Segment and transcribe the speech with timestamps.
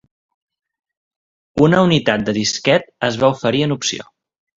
[1.65, 4.09] Una unitat de disquet es va oferir en opció.